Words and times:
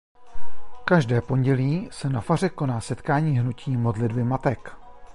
Každé 0.85 1.21
pondělí 1.21 1.89
se 1.91 2.09
na 2.09 2.21
faře 2.21 2.49
koná 2.49 2.81
setkání 2.81 3.39
hnutí 3.39 3.77
Modlitby 3.77 4.23
matek. 4.23 4.77